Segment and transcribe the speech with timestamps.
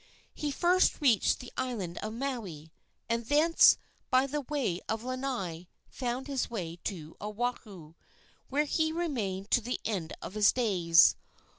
[0.33, 2.71] He first reached the island of Maui,
[3.07, 3.77] and thence
[4.09, 7.93] by the way of Lanai found his way to Oahu,
[8.49, 11.15] where he remained to the end of his days.